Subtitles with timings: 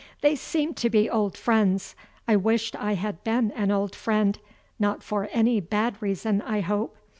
[0.21, 1.95] They seemed to be old friends.
[2.27, 4.39] I wished I had been an old friend
[4.79, 6.97] not for any bad reason, I hope.